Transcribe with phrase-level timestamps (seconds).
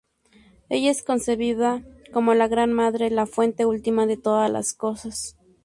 [0.69, 5.37] Ella es concebida como la Gran Madre, la fuente última de todas las cosas.